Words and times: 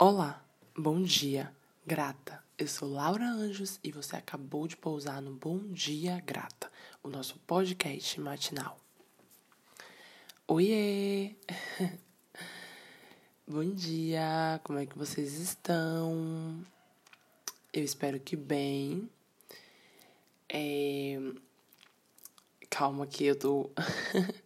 Olá, 0.00 0.40
bom 0.76 1.02
dia, 1.02 1.52
grata. 1.84 2.40
Eu 2.56 2.68
sou 2.68 2.88
Laura 2.88 3.24
Anjos 3.24 3.80
e 3.82 3.90
você 3.90 4.14
acabou 4.14 4.68
de 4.68 4.76
pousar 4.76 5.20
no 5.20 5.32
Bom 5.32 5.58
Dia 5.72 6.22
Grata, 6.24 6.70
o 7.02 7.08
nosso 7.08 7.36
podcast 7.40 8.20
matinal. 8.20 8.78
Oiê! 10.46 11.34
bom 13.44 13.68
dia, 13.74 14.60
como 14.62 14.78
é 14.78 14.86
que 14.86 14.96
vocês 14.96 15.32
estão? 15.32 16.64
Eu 17.72 17.82
espero 17.82 18.20
que 18.20 18.36
bem. 18.36 19.10
É... 20.48 21.18
Calma 22.70 23.04
que 23.04 23.24
eu 23.24 23.36
tô. 23.36 23.68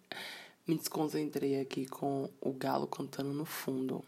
Me 0.67 0.79
desconcentrei 0.79 1.61
aqui 1.61 1.85
com 1.85 2.31
o 2.41 2.55
galo 2.55 2.87
cantando 2.87 3.35
no 3.35 3.45
fundo. 3.45 4.03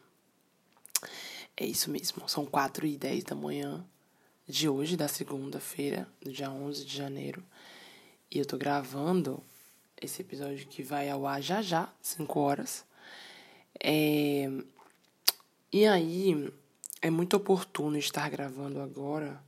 É 1.56 1.64
isso 1.64 1.90
mesmo, 1.90 2.28
são 2.28 2.44
4 2.44 2.86
e 2.86 2.96
10 2.96 3.24
da 3.24 3.34
manhã 3.34 3.86
de 4.46 4.68
hoje, 4.68 4.96
da 4.96 5.06
segunda-feira, 5.06 6.08
do 6.20 6.32
dia 6.32 6.50
11 6.50 6.84
de 6.84 6.96
janeiro. 6.96 7.42
E 8.30 8.38
eu 8.38 8.44
tô 8.44 8.58
gravando 8.58 9.42
esse 10.00 10.20
episódio 10.22 10.66
que 10.66 10.82
vai 10.82 11.08
ao 11.08 11.26
ar 11.26 11.40
já 11.40 11.62
já, 11.62 11.92
5 12.02 12.40
horas. 12.40 12.84
É... 13.82 14.48
E 15.72 15.86
aí, 15.86 16.52
é 17.00 17.10
muito 17.10 17.36
oportuno 17.36 17.96
estar 17.98 18.28
gravando 18.28 18.80
agora, 18.80 19.40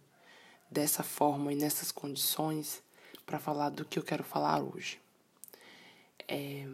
dessa 0.70 1.02
forma 1.02 1.52
e 1.52 1.56
nessas 1.56 1.90
condições, 1.90 2.82
para 3.24 3.38
falar 3.38 3.70
do 3.70 3.84
que 3.84 3.98
eu 3.98 4.02
quero 4.02 4.22
falar 4.22 4.62
hoje. 4.62 5.00
É... 6.28 6.66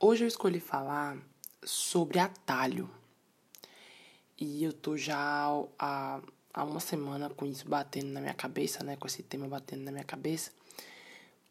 Hoje 0.00 0.24
eu 0.24 0.28
escolhi 0.28 0.58
falar 0.58 1.16
sobre 1.64 2.18
atalho. 2.18 2.90
E 4.44 4.64
eu 4.64 4.72
tô 4.72 4.96
já 4.96 5.16
há, 5.78 6.20
há 6.52 6.64
uma 6.64 6.80
semana 6.80 7.30
com 7.30 7.46
isso 7.46 7.64
batendo 7.68 8.08
na 8.08 8.20
minha 8.20 8.34
cabeça, 8.34 8.82
né? 8.82 8.96
Com 8.96 9.06
esse 9.06 9.22
tema 9.22 9.46
batendo 9.46 9.84
na 9.84 9.92
minha 9.92 10.02
cabeça. 10.02 10.50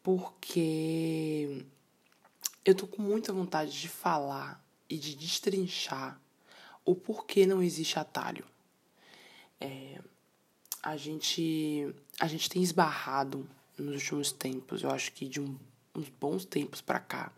Porque 0.02 1.64
eu 2.62 2.74
tô 2.74 2.86
com 2.86 3.00
muita 3.00 3.32
vontade 3.32 3.80
de 3.80 3.88
falar 3.88 4.62
e 4.90 4.98
de 4.98 5.14
destrinchar 5.14 6.20
o 6.84 6.94
porquê 6.94 7.46
não 7.46 7.62
existe 7.62 7.98
atalho. 7.98 8.44
É, 9.58 9.98
a 10.82 10.94
gente 10.94 11.94
a 12.20 12.26
gente 12.26 12.50
tem 12.50 12.62
esbarrado 12.62 13.48
nos 13.78 14.02
últimos 14.02 14.32
tempos, 14.32 14.82
eu 14.82 14.90
acho 14.90 15.12
que 15.12 15.26
de 15.26 15.40
um, 15.40 15.58
uns 15.94 16.10
bons 16.10 16.44
tempos 16.44 16.82
para 16.82 17.00
cá, 17.00 17.32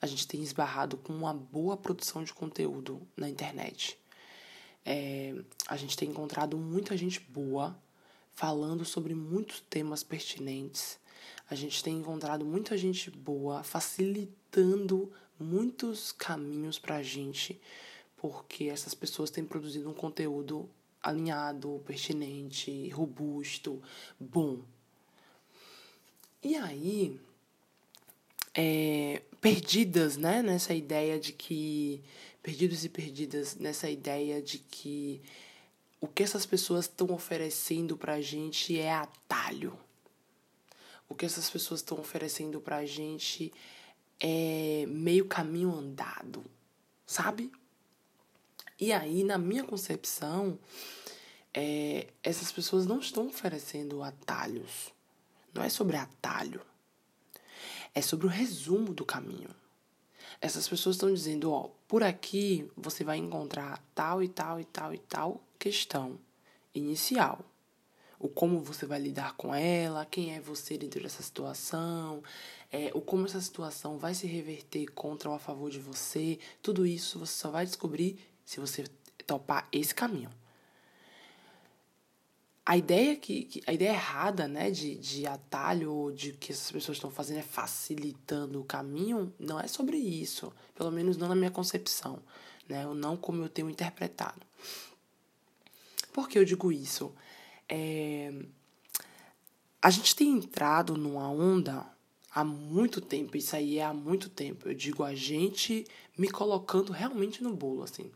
a 0.00 0.06
gente 0.06 0.26
tem 0.26 0.42
esbarrado 0.42 0.96
com 0.96 1.12
uma 1.12 1.34
boa 1.34 1.76
produção 1.76 2.24
de 2.24 2.32
conteúdo 2.32 3.06
na 3.14 3.28
internet. 3.28 3.98
É, 4.88 5.34
a 5.66 5.76
gente 5.76 5.96
tem 5.96 6.08
encontrado 6.08 6.56
muita 6.56 6.96
gente 6.96 7.18
boa 7.18 7.76
falando 8.36 8.84
sobre 8.84 9.16
muitos 9.16 9.58
temas 9.68 10.04
pertinentes. 10.04 11.00
A 11.50 11.56
gente 11.56 11.82
tem 11.82 11.96
encontrado 11.96 12.46
muita 12.46 12.78
gente 12.78 13.10
boa 13.10 13.64
facilitando 13.64 15.12
muitos 15.40 16.12
caminhos 16.12 16.78
para 16.78 16.96
a 16.96 17.02
gente, 17.02 17.60
porque 18.16 18.64
essas 18.64 18.94
pessoas 18.94 19.28
têm 19.28 19.44
produzido 19.44 19.90
um 19.90 19.94
conteúdo 19.94 20.70
alinhado, 21.02 21.82
pertinente, 21.84 22.88
robusto, 22.90 23.82
bom. 24.20 24.60
E 26.42 26.54
aí, 26.54 27.20
é, 28.54 29.22
perdidas, 29.40 30.16
né, 30.16 30.42
nessa 30.42 30.74
ideia 30.74 31.18
de 31.18 31.32
que 31.32 32.02
perdidos 32.46 32.84
e 32.84 32.88
perdidas 32.88 33.56
nessa 33.56 33.90
ideia 33.90 34.40
de 34.40 34.58
que 34.58 35.20
o 36.00 36.06
que 36.06 36.22
essas 36.22 36.46
pessoas 36.46 36.84
estão 36.84 37.10
oferecendo 37.10 37.96
pra 37.96 38.20
gente 38.20 38.78
é 38.78 38.92
atalho. 38.94 39.76
O 41.08 41.14
que 41.16 41.26
essas 41.26 41.50
pessoas 41.50 41.80
estão 41.80 41.98
oferecendo 41.98 42.60
pra 42.60 42.86
gente 42.86 43.52
é 44.20 44.86
meio 44.86 45.24
caminho 45.24 45.74
andado, 45.74 46.44
sabe? 47.04 47.50
E 48.78 48.92
aí, 48.92 49.24
na 49.24 49.38
minha 49.38 49.64
concepção, 49.64 50.56
é, 51.52 52.06
essas 52.22 52.52
pessoas 52.52 52.86
não 52.86 53.00
estão 53.00 53.26
oferecendo 53.26 54.04
atalhos. 54.04 54.94
Não 55.52 55.64
é 55.64 55.68
sobre 55.68 55.96
atalho. 55.96 56.60
É 57.92 58.00
sobre 58.00 58.26
o 58.26 58.30
resumo 58.30 58.94
do 58.94 59.04
caminho. 59.04 59.50
Essas 60.40 60.68
pessoas 60.68 60.96
estão 60.96 61.12
dizendo, 61.12 61.52
ó, 61.52 61.70
por 61.88 62.02
aqui 62.02 62.70
você 62.76 63.02
vai 63.04 63.18
encontrar 63.18 63.82
tal 63.94 64.22
e 64.22 64.28
tal 64.28 64.60
e 64.60 64.64
tal 64.64 64.94
e 64.94 64.98
tal 64.98 65.40
questão 65.58 66.18
inicial. 66.74 67.40
O 68.18 68.28
como 68.28 68.62
você 68.62 68.86
vai 68.86 68.98
lidar 68.98 69.34
com 69.36 69.54
ela, 69.54 70.06
quem 70.06 70.34
é 70.34 70.40
você 70.40 70.78
dentro 70.78 71.02
dessa 71.02 71.22
situação, 71.22 72.22
é, 72.72 72.90
o 72.94 73.00
como 73.00 73.26
essa 73.26 73.40
situação 73.40 73.98
vai 73.98 74.14
se 74.14 74.26
reverter 74.26 74.86
contra 74.92 75.28
ou 75.28 75.34
a 75.34 75.38
favor 75.38 75.70
de 75.70 75.78
você. 75.78 76.38
Tudo 76.62 76.86
isso 76.86 77.18
você 77.18 77.32
só 77.32 77.50
vai 77.50 77.66
descobrir 77.66 78.18
se 78.44 78.58
você 78.58 78.84
topar 79.26 79.68
esse 79.72 79.94
caminho 79.94 80.30
a 82.66 82.76
ideia 82.76 83.14
que, 83.14 83.44
que, 83.44 83.62
a 83.66 83.72
ideia 83.72 83.90
errada 83.90 84.48
né 84.48 84.70
de, 84.70 84.96
de 84.96 85.26
atalho 85.26 86.12
de 86.14 86.32
que 86.32 86.52
essas 86.52 86.70
pessoas 86.72 86.96
estão 86.98 87.10
fazendo 87.10 87.38
é 87.38 87.42
facilitando 87.42 88.60
o 88.60 88.64
caminho 88.64 89.32
não 89.38 89.58
é 89.60 89.68
sobre 89.68 89.96
isso. 89.96 90.52
Pelo 90.74 90.90
menos 90.90 91.16
não 91.16 91.28
na 91.28 91.34
minha 91.34 91.50
concepção 91.50 92.20
né? 92.68 92.86
Ou 92.86 92.94
não 92.94 93.16
como 93.16 93.42
eu 93.42 93.48
tenho 93.48 93.70
interpretado. 93.70 94.40
Por 96.12 96.28
que 96.28 96.38
eu 96.38 96.44
digo 96.44 96.72
isso? 96.72 97.14
É, 97.68 98.32
a 99.80 99.90
gente 99.90 100.16
tem 100.16 100.30
entrado 100.30 100.96
numa 100.96 101.28
onda 101.28 101.86
há 102.30 102.44
muito 102.44 103.00
tempo 103.00 103.36
isso 103.36 103.56
aí 103.56 103.78
é 103.78 103.84
há 103.84 103.92
muito 103.92 104.28
tempo 104.28 104.68
eu 104.68 104.74
digo 104.74 105.02
a 105.02 105.14
gente 105.14 105.84
me 106.16 106.30
colocando 106.30 106.92
realmente 106.92 107.42
no 107.42 107.52
bolo 107.56 107.82
assim 107.82 108.12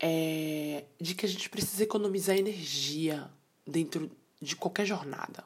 é, 0.00 0.84
de 1.00 1.14
que 1.14 1.26
a 1.26 1.28
gente 1.28 1.48
precisa 1.48 1.82
economizar 1.82 2.36
energia 2.36 3.30
dentro 3.66 4.10
de 4.40 4.54
qualquer 4.54 4.86
jornada. 4.86 5.44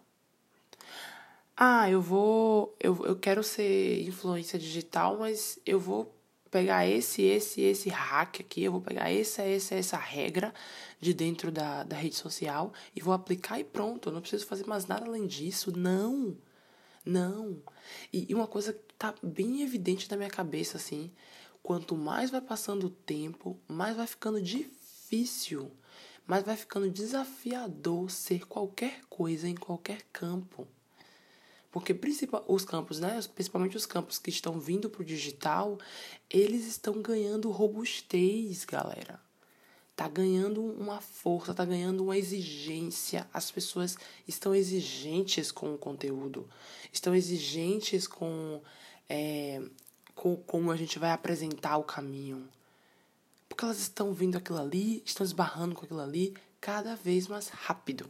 Ah, 1.57 1.91
eu 1.91 2.01
vou. 2.01 2.75
Eu, 2.81 3.05
eu 3.05 3.17
quero 3.17 3.43
ser 3.43 4.03
influência 4.03 4.59
digital, 4.59 5.19
mas 5.19 5.59
eu 5.67 5.79
vou 5.79 6.15
pegar 6.51 6.87
esse, 6.87 7.23
esse, 7.23 7.61
esse 7.61 7.89
hack 7.89 8.41
aqui, 8.41 8.65
eu 8.65 8.73
vou 8.73 8.81
pegar 8.81 9.13
essa, 9.13 9.43
essa, 9.43 9.75
essa 9.75 9.97
regra 9.97 10.53
de 10.99 11.15
dentro 11.15 11.53
da, 11.53 11.85
da 11.85 11.97
rede 11.97 12.17
social 12.17 12.73
e 12.95 13.01
vou 13.01 13.15
aplicar 13.15 13.61
e 13.61 13.65
pronto. 13.65 14.09
Eu 14.09 14.13
não 14.13 14.21
preciso 14.21 14.47
fazer 14.47 14.67
mais 14.67 14.87
nada 14.87 15.07
além 15.07 15.27
disso. 15.27 15.71
Não. 15.77 16.37
Não. 17.05 17.63
E, 18.13 18.27
e 18.29 18.35
uma 18.35 18.47
coisa 18.47 18.73
que 18.73 18.95
tá 18.99 19.15
bem 19.23 19.63
evidente 19.63 20.11
na 20.11 20.17
minha 20.17 20.29
cabeça, 20.29 20.77
assim, 20.77 21.11
quanto 21.63 21.97
mais 21.97 22.31
vai 22.31 22.41
passando 22.41 22.87
o 22.87 22.91
tempo, 22.91 23.59
mais 23.69 23.97
vai 23.97 24.07
ficando 24.07 24.41
difícil, 24.41 25.71
mais 26.27 26.45
vai 26.45 26.57
ficando 26.57 26.91
desafiador 26.91 28.11
ser 28.11 28.47
qualquer 28.47 29.01
coisa 29.09 29.49
em 29.49 29.55
qualquer 29.55 30.03
campo. 30.13 30.67
Porque 31.71 31.97
os 32.49 32.65
campos, 32.65 32.99
né, 32.99 33.21
principalmente 33.33 33.77
os 33.77 33.87
campos 33.87 34.19
que 34.19 34.31
estão 34.31 34.59
vindo 34.59 34.91
para 34.91 35.03
o 35.03 35.05
digital, 35.05 35.79
eles 36.29 36.67
estão 36.67 37.01
ganhando 37.01 37.51
robustez, 37.51 38.65
galera. 38.65 39.21
Tá 39.95 40.09
ganhando 40.09 40.65
uma 40.65 41.01
força, 41.01 41.55
tá 41.55 41.65
ganhando 41.65 42.03
uma 42.03 42.17
exigência. 42.17 43.29
As 43.33 43.51
pessoas 43.51 43.97
estão 44.27 44.55
exigentes 44.55 45.53
com 45.53 45.75
o 45.75 45.79
conteúdo, 45.79 46.49
estão 46.93 47.15
exigentes 47.15 48.09
com 48.09 48.61
é, 49.09 49.63
com 50.21 50.37
como 50.37 50.71
a 50.71 50.77
gente 50.77 50.99
vai 50.99 51.13
apresentar 51.13 51.79
o 51.79 51.83
caminho. 51.83 52.47
Porque 53.49 53.65
elas 53.65 53.79
estão 53.81 54.13
vendo 54.13 54.37
aquilo 54.37 54.59
ali, 54.59 55.03
estão 55.03 55.25
esbarrando 55.25 55.75
com 55.75 55.87
aquilo 55.87 56.03
ali 56.03 56.37
cada 56.61 56.95
vez 56.95 57.27
mais 57.27 57.49
rápido. 57.49 58.07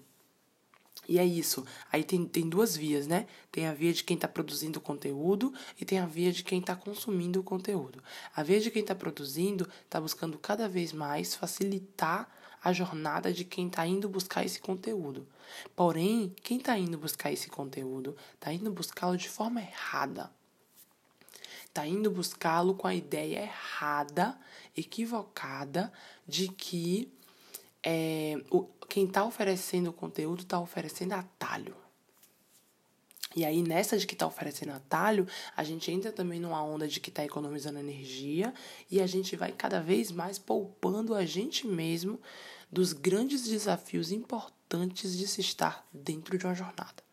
E 1.09 1.21
é 1.21 1.25
isso. 1.25 1.65
Aí 1.91 2.03
tem, 2.03 2.27
tem 2.27 2.49
duas 2.49 2.77
vias, 2.77 3.07
né? 3.07 3.29
Tem 3.53 3.69
a 3.69 3.73
via 3.73 3.93
de 3.93 4.03
quem 4.03 4.17
está 4.17 4.27
produzindo 4.27 4.81
o 4.81 4.83
conteúdo 4.83 5.55
e 5.81 5.85
tem 5.85 6.01
a 6.01 6.07
via 6.07 6.33
de 6.33 6.43
quem 6.43 6.59
está 6.59 6.75
consumindo 6.75 7.39
o 7.39 7.45
conteúdo. 7.45 8.03
A 8.35 8.43
via 8.43 8.59
de 8.59 8.73
quem 8.73 8.83
está 8.83 8.95
produzindo 8.95 9.69
está 9.85 10.01
buscando 10.01 10.37
cada 10.37 10.69
vez 10.69 10.93
mais 10.93 11.37
facilitar 11.37 12.29
a 12.61 12.73
jornada 12.73 13.33
de 13.33 13.45
quem 13.45 13.69
está 13.69 13.87
indo 13.87 14.09
buscar 14.09 14.45
esse 14.45 14.59
conteúdo. 14.59 15.29
Porém, 15.77 16.35
quem 16.43 16.59
está 16.59 16.77
indo 16.77 16.99
buscar 16.99 17.31
esse 17.31 17.49
conteúdo 17.49 18.17
está 18.35 18.53
indo 18.53 18.73
buscá-lo 18.73 19.17
de 19.17 19.29
forma 19.29 19.61
errada 19.61 20.29
está 21.71 21.87
indo 21.87 22.11
buscá-lo 22.11 22.75
com 22.75 22.87
a 22.87 22.95
ideia 22.95 23.43
errada, 23.43 24.37
equivocada, 24.77 25.93
de 26.27 26.49
que 26.49 27.11
é, 27.83 28.37
o, 28.51 28.65
quem 28.89 29.07
está 29.07 29.25
oferecendo 29.25 29.91
o 29.91 29.93
conteúdo 29.93 30.43
está 30.43 30.61
oferecendo 30.61 31.13
atalho. 31.13 31.75
E 33.35 33.45
aí, 33.45 33.63
nessa 33.63 33.97
de 33.97 34.09
que 34.09 34.15
está 34.15 34.27
oferecendo 34.27 34.73
atalho, 34.73 35.27
a 35.57 35.63
gente 35.63 35.91
entra 35.93 36.11
também 36.11 36.41
numa 36.41 36.63
onda 36.65 36.89
de 36.89 36.99
que 36.99 37.11
está 37.11 37.25
economizando 37.25 37.79
energia 37.79 38.53
e 38.91 39.01
a 39.01 39.07
gente 39.07 39.37
vai 39.37 39.53
cada 39.53 39.81
vez 39.81 40.11
mais 40.11 40.37
poupando 40.37 41.15
a 41.15 41.25
gente 41.25 41.65
mesmo 41.65 42.21
dos 42.71 42.93
grandes 42.93 43.45
desafios 43.45 44.11
importantes 44.11 45.17
de 45.17 45.29
se 45.29 45.41
estar 45.41 45.87
dentro 45.93 46.37
de 46.37 46.45
uma 46.45 46.55
jornada. 46.55 47.10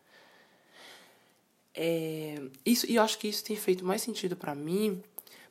É, 1.80 2.34
isso, 2.66 2.90
e 2.90 2.96
eu 2.96 3.02
acho 3.04 3.16
que 3.20 3.28
isso 3.28 3.44
tem 3.44 3.54
feito 3.54 3.84
mais 3.84 4.02
sentido 4.02 4.36
para 4.36 4.52
mim, 4.52 5.00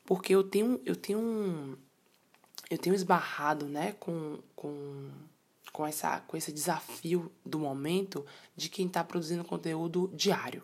porque 0.04 0.36
eu 0.36 0.44
tenho, 0.44 0.82
eu 0.86 0.94
tenho 0.94 1.78
eu 2.70 2.78
tenho 2.78 2.94
esbarrado 2.94 3.66
né, 3.66 3.96
com, 3.98 4.38
com, 4.54 5.10
com, 5.72 5.88
essa, 5.88 6.20
com 6.20 6.36
esse 6.36 6.52
desafio 6.52 7.32
do 7.46 7.58
momento 7.58 8.26
de 8.58 8.68
quem 8.68 8.88
está 8.88 9.06
produzindo 9.06 9.46
conteúdo 9.46 10.12
diário, 10.14 10.62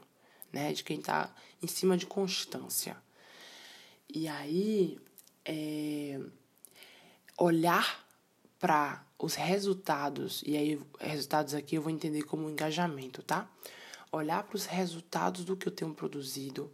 né, 0.52 0.74
de 0.74 0.84
quem 0.84 1.00
está 1.00 1.34
em 1.62 1.68
cima 1.68 1.96
de 1.96 2.06
constância. 2.06 2.98
E 4.14 4.28
aí, 4.28 5.00
é, 5.46 6.20
olhar 7.38 8.06
para 8.60 9.02
os 9.18 9.36
resultados, 9.36 10.44
e 10.46 10.58
aí 10.58 10.82
resultados 11.00 11.54
aqui 11.54 11.76
eu 11.76 11.82
vou 11.82 11.90
entender 11.90 12.24
como 12.24 12.50
engajamento, 12.50 13.24
tá? 13.24 13.50
Olhar 14.16 14.44
para 14.44 14.56
os 14.56 14.66
resultados 14.66 15.44
do 15.44 15.58
que 15.58 15.68
eu 15.68 15.72
tenho 15.72 15.94
produzido 15.94 16.72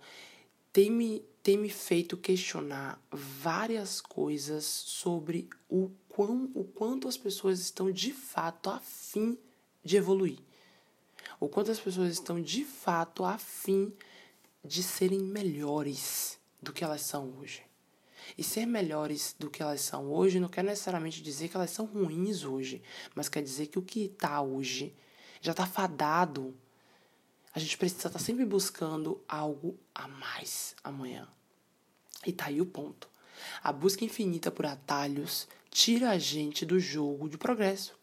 tem 0.74 0.92
me, 0.92 1.26
tem 1.42 1.58
me 1.58 1.70
feito 1.70 2.18
questionar 2.18 3.02
várias 3.10 4.02
coisas 4.02 4.66
sobre 4.66 5.50
o, 5.70 5.90
quão, 6.10 6.52
o 6.54 6.66
quanto 6.66 7.08
as 7.08 7.18
pessoas 7.18 7.62
estão 7.62 7.90
de 7.90 8.12
fato 8.12 8.70
afim 8.70 9.38
de 9.84 9.96
evoluir. 9.96 10.40
O 11.40 11.48
quanto 11.48 11.72
as 11.72 11.80
pessoas 11.80 12.12
estão 12.12 12.42
de 12.42 12.66
fato 12.66 13.24
afim 13.24 13.94
de 14.64 14.84
serem 14.84 15.20
melhores 15.20 16.38
do 16.62 16.74
que 16.74 16.84
elas 16.84 17.02
são 17.02 17.34
hoje. 17.40 17.64
E 18.38 18.44
ser 18.44 18.66
melhores 18.66 19.34
do 19.40 19.50
que 19.50 19.64
elas 19.64 19.80
são 19.80 20.12
hoje 20.12 20.42
não 20.42 20.50
quer 20.50 20.64
necessariamente 20.64 21.24
dizer 21.24 21.48
que 21.48 21.56
elas 21.56 21.72
são 21.72 21.86
ruins 21.86 22.44
hoje, 22.44 22.82
mas 23.16 23.30
quer 23.30 23.42
dizer 23.42 23.68
que 23.68 23.80
o 23.80 23.82
que 23.82 24.02
está 24.02 24.42
hoje 24.42 24.94
já 25.42 25.52
está 25.52 25.66
fadado 25.66 26.54
a 27.60 27.62
gente 27.62 27.78
precisa 27.78 28.08
estar 28.08 28.20
sempre 28.20 28.46
buscando 28.46 29.22
algo 29.28 29.78
a 29.94 30.08
mais 30.08 30.76
amanhã. 30.82 31.28
E 32.26 32.32
tá 32.32 32.46
aí 32.46 32.62
o 32.62 32.66
ponto. 32.66 33.10
A 33.62 33.74
busca 33.74 34.06
infinita 34.06 34.50
por 34.50 34.66
atalhos 34.66 35.46
tira 35.70 36.12
a 36.12 36.18
gente 36.18 36.66
do 36.66 36.80
jogo 36.80 37.28
de 37.28 37.38
progresso. 37.38 38.00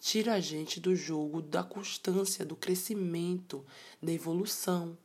Tira 0.00 0.34
a 0.34 0.40
gente 0.40 0.80
do 0.80 0.96
jogo 0.96 1.42
da 1.42 1.62
constância, 1.62 2.46
do 2.46 2.56
crescimento, 2.56 3.62
da 4.02 4.10
evolução. 4.10 4.96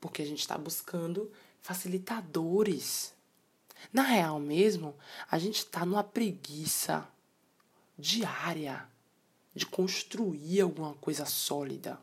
Porque 0.00 0.22
a 0.22 0.26
gente 0.26 0.40
está 0.40 0.56
buscando 0.56 1.32
facilitadores. 1.60 3.12
Na 3.92 4.02
real 4.02 4.38
mesmo, 4.38 4.94
a 5.28 5.36
gente 5.36 5.58
está 5.58 5.84
numa 5.84 6.04
preguiça 6.04 7.08
diária 7.98 8.88
de 9.52 9.66
construir 9.66 10.60
alguma 10.60 10.94
coisa 10.94 11.24
sólida 11.24 11.98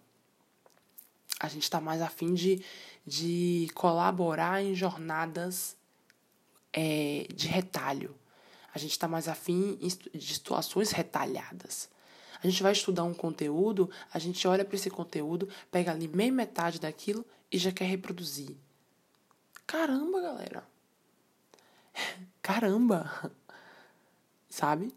a 1.41 1.47
gente 1.47 1.63
está 1.63 1.81
mais 1.81 2.01
afim 2.03 2.35
de, 2.35 2.63
de 3.05 3.67
colaborar 3.73 4.63
em 4.63 4.75
jornadas 4.75 5.75
é, 6.71 7.25
de 7.33 7.47
retalho. 7.47 8.15
A 8.73 8.77
gente 8.77 8.91
está 8.91 9.07
mais 9.07 9.27
afim 9.27 9.75
de 10.13 10.35
situações 10.35 10.91
retalhadas. 10.91 11.89
A 12.43 12.47
gente 12.47 12.61
vai 12.61 12.71
estudar 12.71 13.03
um 13.03 13.13
conteúdo, 13.13 13.89
a 14.13 14.19
gente 14.19 14.47
olha 14.47 14.63
para 14.63 14.75
esse 14.75 14.89
conteúdo, 14.89 15.49
pega 15.71 15.91
ali 15.91 16.07
meia 16.07 16.31
metade 16.31 16.79
daquilo 16.79 17.25
e 17.51 17.57
já 17.57 17.71
quer 17.71 17.85
reproduzir. 17.85 18.55
Caramba, 19.65 20.21
galera. 20.21 20.63
Caramba. 22.41 23.31
Sabe? 24.47 24.93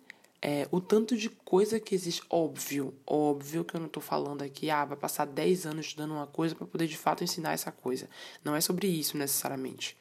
É, 0.47 0.69
o 0.71 0.79
tanto 0.79 1.17
de 1.17 1.31
coisa 1.31 1.81
que 1.81 1.95
existe. 1.95 2.23
Óbvio, 2.29 2.93
óbvio 3.07 3.65
que 3.65 3.75
eu 3.75 3.81
não 3.81 3.87
estou 3.87 4.03
falando 4.03 4.43
aqui, 4.43 4.69
ah, 4.69 4.85
vai 4.85 4.97
passar 4.97 5.25
10 5.25 5.65
anos 5.65 5.87
estudando 5.87 6.11
uma 6.11 6.27
coisa 6.27 6.55
para 6.55 6.67
poder 6.67 6.87
de 6.87 6.99
fato 6.99 7.25
ensinar 7.25 7.55
essa 7.55 7.73
coisa. 7.73 8.11
Não 8.45 8.55
é 8.55 8.61
sobre 8.61 8.87
isso 8.87 9.17
necessariamente. 9.17 9.97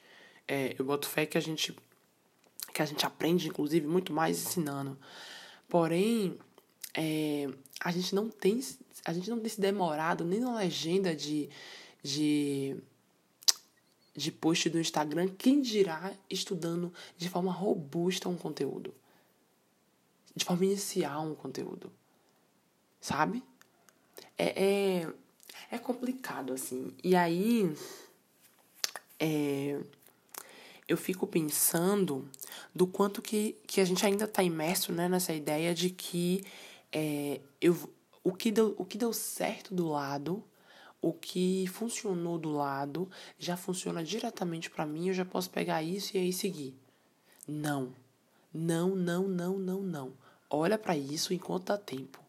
É, 0.46 0.76
eu 0.78 0.84
boto 0.84 1.08
fé 1.08 1.26
que 1.26 1.38
a 1.38 1.42
gente 1.42 1.74
que 2.74 2.82
a 2.82 2.86
gente 2.86 3.06
aprende, 3.06 3.48
inclusive, 3.48 3.88
muito 3.88 4.12
mais 4.12 4.38
ensinando. 4.46 4.98
Porém, 5.70 6.38
é, 6.94 7.48
a 7.80 7.92
gente 7.92 8.14
não 8.14 8.30
tem 8.30 8.60
a 9.06 9.14
gente 9.14 9.30
não 9.30 9.40
tem 9.40 9.50
se 9.50 9.62
demorado 9.62 10.26
nem 10.26 10.42
na 10.42 10.58
legenda 10.58 11.16
de, 11.16 11.50
de 12.04 12.76
de 14.14 14.30
post 14.30 14.70
do 14.70 14.80
Instagram, 14.80 15.30
quem 15.38 15.62
dirá 15.62 16.12
estudando 16.30 16.94
de 17.18 17.30
forma 17.30 17.52
robusta 17.52 18.28
um 18.28 18.36
conteúdo 18.36 18.94
de 20.36 20.46
forma 20.46 20.66
inicial 20.66 21.24
um 21.26 21.36
conteúdo. 21.36 21.92
Sabe? 23.00 23.44
É, 24.38 24.64
é, 24.64 25.14
é 25.72 25.78
complicado, 25.78 26.54
assim. 26.54 26.94
E 27.04 27.16
aí. 27.16 27.76
É, 29.20 29.80
eu 30.88 30.98
fico 30.98 31.26
pensando 31.26 32.30
do 32.74 32.86
quanto 32.86 33.22
que, 33.22 33.58
que 33.66 33.80
a 33.80 33.86
gente 33.86 34.06
ainda 34.06 34.26
está 34.26 34.44
imerso 34.44 34.92
né, 34.92 35.08
nessa 35.08 35.34
ideia 35.34 35.74
de 35.74 35.90
que 35.90 36.44
é, 36.92 37.40
eu, 37.62 37.90
o, 38.24 38.32
que 38.32 38.52
deu, 38.52 38.76
o 38.78 38.86
que 38.86 38.98
deu 38.98 39.14
certo 39.14 39.74
do 39.74 39.88
lado, 39.88 40.44
o 41.02 41.14
que 41.14 41.68
funcionou 41.68 42.38
do 42.38 42.52
lado, 42.52 43.10
já 43.38 43.58
funciona 43.58 44.04
diretamente 44.04 44.70
para 44.70 44.86
mim, 44.86 45.08
eu 45.08 45.14
já 45.14 45.26
posso 45.26 45.50
pegar 45.50 45.84
isso 45.84 46.16
e 46.16 46.20
aí 46.20 46.34
seguir. 46.34 46.76
Não. 47.48 47.94
Não, 48.54 48.96
não, 48.96 49.28
não, 49.28 49.58
não, 49.58 49.82
não. 49.82 50.14
Olha 50.56 50.78
para 50.78 50.96
isso 50.96 51.34
enquanto 51.34 51.66
dá 51.66 51.80
tempo. 51.80 52.20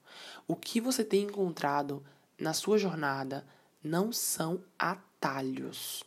O 0.48 0.56
que 0.56 0.80
você 0.80 1.04
tem 1.04 1.24
encontrado 1.24 2.02
na 2.40 2.54
sua 2.54 2.78
jornada 2.78 3.46
não 3.82 4.10
são 4.12 4.64
atalhos. 4.78 6.02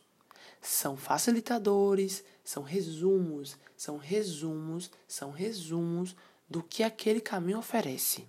São 0.59 0.97
facilitadores, 0.97 2.23
são 2.43 2.63
resumos, 2.63 3.55
são 3.77 3.97
resumos, 3.97 4.89
são 5.07 5.29
resumos 5.29 6.15
do 6.49 6.63
que 6.63 6.81
aquele 6.81 7.21
caminho 7.21 7.59
oferece. 7.59 8.27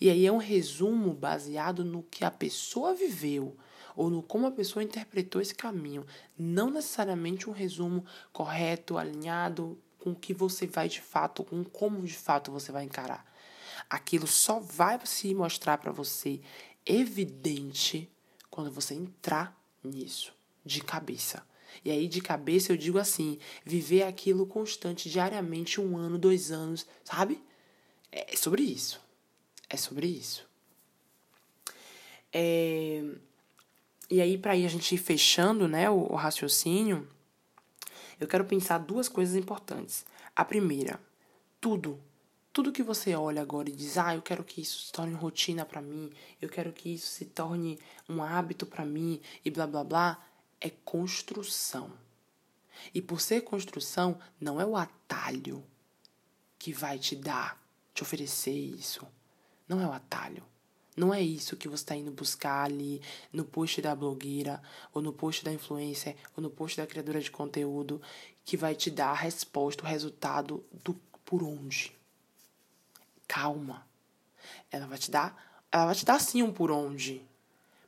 E 0.00 0.10
aí 0.10 0.26
é 0.26 0.32
um 0.32 0.38
resumo 0.38 1.14
baseado 1.14 1.84
no 1.84 2.02
que 2.02 2.24
a 2.24 2.30
pessoa 2.30 2.92
viveu 2.92 3.56
ou 3.94 4.10
no 4.10 4.20
como 4.20 4.48
a 4.48 4.50
pessoa 4.50 4.82
interpretou 4.82 5.40
esse 5.40 5.54
caminho, 5.54 6.04
não 6.36 6.70
necessariamente 6.70 7.48
um 7.48 7.52
resumo 7.52 8.04
correto, 8.32 8.98
alinhado 8.98 9.78
com 10.02 10.10
o 10.10 10.16
que 10.16 10.34
você 10.34 10.66
vai 10.66 10.88
de 10.88 11.00
fato, 11.00 11.44
com 11.44 11.62
como 11.62 12.04
de 12.04 12.16
fato 12.16 12.50
você 12.50 12.72
vai 12.72 12.82
encarar. 12.82 13.24
Aquilo 13.88 14.26
só 14.26 14.58
vai 14.58 14.98
se 15.06 15.32
mostrar 15.32 15.78
para 15.78 15.92
você 15.92 16.40
evidente 16.84 18.10
quando 18.50 18.68
você 18.68 18.94
entrar 18.94 19.56
nisso, 19.82 20.34
de 20.64 20.80
cabeça. 20.80 21.46
E 21.84 21.90
aí, 21.92 22.08
de 22.08 22.20
cabeça, 22.20 22.72
eu 22.72 22.76
digo 22.76 22.98
assim: 22.98 23.38
viver 23.64 24.02
aquilo 24.02 24.44
constante, 24.44 25.08
diariamente, 25.08 25.80
um 25.80 25.96
ano, 25.96 26.18
dois 26.18 26.50
anos, 26.50 26.84
sabe? 27.04 27.40
É 28.10 28.36
sobre 28.36 28.62
isso. 28.62 29.00
É 29.70 29.76
sobre 29.76 30.08
isso. 30.08 30.44
É... 32.32 33.04
E 34.10 34.20
aí, 34.20 34.36
para 34.36 34.56
ir 34.56 34.66
a 34.66 34.68
gente 34.68 34.96
ir 34.96 34.98
fechando 34.98 35.68
né, 35.68 35.88
o, 35.88 36.12
o 36.12 36.16
raciocínio, 36.16 37.08
eu 38.22 38.28
quero 38.28 38.44
pensar 38.44 38.78
duas 38.78 39.08
coisas 39.08 39.34
importantes. 39.36 40.04
A 40.34 40.44
primeira, 40.44 41.00
tudo. 41.60 42.00
Tudo 42.52 42.72
que 42.72 42.82
você 42.82 43.14
olha 43.14 43.40
agora 43.40 43.70
e 43.70 43.72
diz, 43.72 43.96
ah, 43.96 44.14
eu 44.14 44.22
quero 44.22 44.44
que 44.44 44.60
isso 44.60 44.86
se 44.86 44.92
torne 44.92 45.14
rotina 45.14 45.64
para 45.64 45.80
mim, 45.80 46.12
eu 46.40 46.48
quero 46.48 46.70
que 46.72 46.90
isso 46.90 47.06
se 47.06 47.24
torne 47.24 47.78
um 48.08 48.22
hábito 48.22 48.66
para 48.66 48.84
mim 48.84 49.20
e 49.42 49.50
blá 49.50 49.66
blá 49.66 49.82
blá, 49.82 50.24
é 50.60 50.70
construção. 50.84 51.90
E 52.94 53.00
por 53.00 53.20
ser 53.20 53.42
construção, 53.42 54.18
não 54.40 54.60
é 54.60 54.66
o 54.66 54.76
atalho 54.76 55.64
que 56.58 56.72
vai 56.72 56.98
te 56.98 57.16
dar, 57.16 57.60
te 57.94 58.02
oferecer 58.02 58.52
isso. 58.52 59.06
Não 59.66 59.80
é 59.80 59.86
o 59.86 59.92
atalho. 59.92 60.44
Não 60.96 61.12
é 61.12 61.20
isso 61.22 61.56
que 61.56 61.68
você 61.68 61.82
está 61.82 61.96
indo 61.96 62.10
buscar 62.10 62.64
ali 62.64 63.00
no 63.32 63.44
post 63.44 63.80
da 63.80 63.94
blogueira, 63.94 64.62
ou 64.92 65.00
no 65.00 65.12
post 65.12 65.44
da 65.44 65.52
influencer, 65.52 66.16
ou 66.36 66.42
no 66.42 66.50
post 66.50 66.76
da 66.76 66.86
criadora 66.86 67.20
de 67.20 67.30
conteúdo, 67.30 68.00
que 68.44 68.56
vai 68.56 68.74
te 68.74 68.90
dar 68.90 69.10
a 69.10 69.14
resposta, 69.14 69.82
o 69.82 69.86
resultado 69.86 70.64
do 70.84 70.94
por 71.24 71.42
onde. 71.42 71.96
Calma. 73.26 73.86
Ela 74.70 74.86
vai 74.86 74.98
te 74.98 75.10
dar, 75.10 75.64
ela 75.70 75.86
vai 75.86 75.94
te 75.94 76.04
dar 76.04 76.20
sim 76.20 76.42
um 76.42 76.52
por 76.52 76.70
onde, 76.70 77.22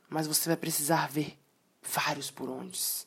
mas 0.09 0.25
você 0.25 0.49
vai 0.49 0.57
precisar 0.57 1.07
ver 1.09 1.37
vários 1.83 2.31
por 2.31 2.49
ondes 2.49 3.05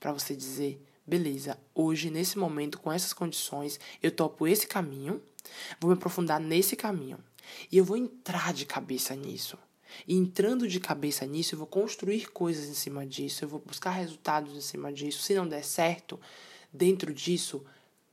para 0.00 0.12
você 0.12 0.34
dizer, 0.34 0.82
beleza, 1.06 1.58
hoje 1.74 2.10
nesse 2.10 2.38
momento 2.38 2.78
com 2.78 2.92
essas 2.92 3.12
condições, 3.12 3.78
eu 4.02 4.10
topo 4.10 4.46
esse 4.46 4.66
caminho, 4.66 5.22
vou 5.80 5.90
me 5.90 5.96
aprofundar 5.96 6.40
nesse 6.40 6.76
caminho. 6.76 7.18
E 7.70 7.76
eu 7.76 7.84
vou 7.84 7.96
entrar 7.96 8.52
de 8.52 8.66
cabeça 8.66 9.14
nisso. 9.14 9.58
E 10.06 10.14
entrando 10.14 10.68
de 10.68 10.80
cabeça 10.80 11.26
nisso, 11.26 11.54
eu 11.54 11.58
vou 11.58 11.66
construir 11.66 12.30
coisas 12.30 12.68
em 12.68 12.74
cima 12.74 13.06
disso, 13.06 13.44
eu 13.44 13.48
vou 13.48 13.60
buscar 13.60 13.90
resultados 13.90 14.56
em 14.56 14.60
cima 14.60 14.92
disso. 14.92 15.22
Se 15.22 15.34
não 15.34 15.48
der 15.48 15.64
certo, 15.64 16.20
dentro 16.72 17.12
disso, 17.12 17.64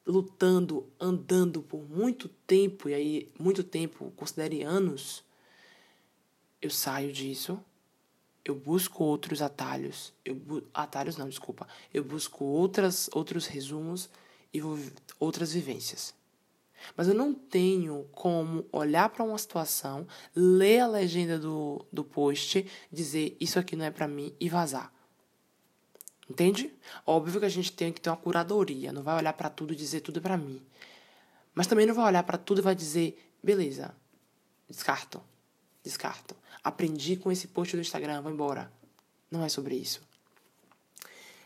lutando, 0.05 0.87
andando 0.99 1.61
por 1.61 1.83
muito 1.89 2.29
tempo, 2.47 2.89
e 2.89 2.93
aí, 2.93 3.31
muito 3.39 3.63
tempo, 3.63 4.11
considere 4.15 4.61
anos, 4.63 5.23
eu 6.61 6.69
saio 6.69 7.11
disso, 7.11 7.59
eu 8.43 8.55
busco 8.55 9.03
outros 9.03 9.41
atalhos, 9.41 10.13
eu 10.23 10.39
atalhos 10.73 11.17
não, 11.17 11.27
desculpa, 11.27 11.67
eu 11.93 12.03
busco 12.03 12.45
outras, 12.45 13.09
outros 13.11 13.47
resumos 13.47 14.09
e 14.53 14.61
vou, 14.61 14.79
outras 15.19 15.51
vivências. 15.53 16.13
Mas 16.95 17.07
eu 17.07 17.13
não 17.13 17.33
tenho 17.33 18.07
como 18.11 18.65
olhar 18.71 19.09
para 19.09 19.23
uma 19.23 19.37
situação, 19.37 20.07
ler 20.35 20.79
a 20.79 20.87
legenda 20.87 21.39
do, 21.39 21.85
do 21.91 22.03
post, 22.03 22.65
dizer 22.91 23.35
isso 23.39 23.59
aqui 23.59 23.75
não 23.75 23.85
é 23.85 23.91
para 23.91 24.07
mim 24.07 24.33
e 24.39 24.49
vazar. 24.49 24.91
Entende? 26.29 26.73
Óbvio 27.05 27.39
que 27.39 27.45
a 27.45 27.49
gente 27.49 27.71
tem 27.71 27.93
que 27.93 28.01
ter 28.01 28.09
uma 28.09 28.17
curadoria, 28.17 28.91
não 28.91 29.03
vai 29.03 29.15
olhar 29.15 29.33
para 29.33 29.49
tudo 29.49 29.73
e 29.73 29.75
dizer 29.75 30.01
tudo 30.01 30.19
é 30.19 30.21
para 30.21 30.37
mim. 30.37 30.61
Mas 31.53 31.67
também 31.67 31.85
não 31.85 31.93
vai 31.93 32.05
olhar 32.05 32.23
para 32.23 32.37
tudo 32.37 32.59
e 32.59 32.63
vai 32.63 32.75
dizer, 32.75 33.31
beleza, 33.41 33.95
descarto, 34.67 35.21
descarto. 35.83 36.35
Aprendi 36.63 37.15
com 37.15 37.31
esse 37.31 37.47
post 37.47 37.75
do 37.75 37.81
Instagram, 37.81 38.21
vou 38.21 38.31
embora. 38.31 38.71
Não 39.29 39.43
é 39.43 39.49
sobre 39.49 39.75
isso. 39.75 40.01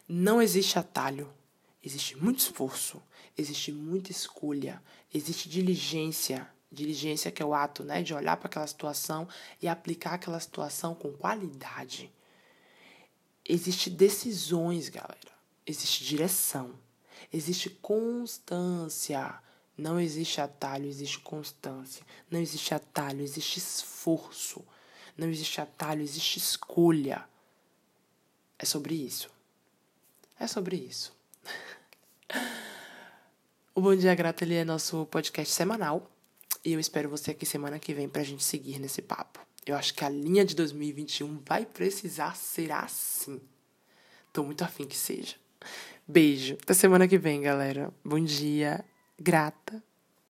Não 0.08 0.42
existe 0.42 0.80
atalho. 0.80 1.32
Existe 1.84 2.18
muito 2.18 2.40
esforço, 2.40 3.02
existe 3.40 3.72
muita 3.72 4.12
escolha, 4.12 4.82
existe 5.14 5.50
diligência. 5.50 6.48
Diligência 6.72 7.32
que 7.32 7.42
é 7.42 7.46
o 7.46 7.56
ato, 7.56 7.84
né, 7.84 8.04
de 8.04 8.14
olhar 8.14 8.38
para 8.38 8.48
aquela 8.48 8.68
situação 8.68 9.28
e 9.60 9.68
aplicar 9.68 10.14
aquela 10.14 10.40
situação 10.40 10.94
com 10.94 11.12
qualidade. 11.12 12.14
Existe 13.44 13.90
decisões, 13.90 14.88
galera. 14.88 15.34
Existe 15.66 16.04
direção. 16.04 16.76
Existe 17.34 17.72
constância. 17.72 19.42
Não 19.76 20.00
existe 20.00 20.40
atalho, 20.40 20.86
existe 20.86 21.20
constância. 21.20 22.06
Não 22.30 22.40
existe 22.40 22.76
atalho, 22.76 23.22
existe 23.22 23.58
esforço. 23.58 24.64
Não 25.18 25.28
existe 25.28 25.60
atalho, 25.60 26.04
existe 26.04 26.38
escolha. 26.38 27.28
É 28.60 28.66
sobre 28.66 28.94
isso. 28.94 29.32
É 30.40 30.46
sobre 30.46 30.76
isso. 30.76 31.19
O 33.76 33.82
Bom 33.82 33.96
Dia 33.96 34.16
Grato 34.16 34.44
ele 34.44 34.56
é 34.56 34.66
nosso 34.66 35.06
podcast 35.08 35.54
semanal. 35.54 36.10
E 36.64 36.74
eu 36.74 36.80
espero 36.80 37.10
você 37.10 37.32
aqui 37.32 37.46
semana 37.46 37.80
que 37.80 37.94
vem 37.94 38.10
pra 38.10 38.24
gente 38.24 38.44
seguir 38.44 38.80
nesse 38.80 39.02
papo. 39.02 39.40
Eu 39.66 39.76
acho 39.76 39.94
que 39.94 40.04
a 40.04 40.10
linha 40.10 40.44
de 40.44 40.56
2021 40.56 41.42
vai 41.48 41.66
precisar 41.66 42.36
ser 42.36 42.72
assim. 42.72 43.40
Tô 44.34 44.44
muito 44.44 44.64
afim 44.64 44.86
que 44.86 44.98
seja. 44.98 45.36
Beijo. 46.08 46.58
Até 46.62 46.74
semana 46.74 47.08
que 47.08 47.18
vem, 47.18 47.42
galera. 47.42 47.94
Bom 48.04 48.20
dia. 48.20 48.84
Grata. 49.20 49.84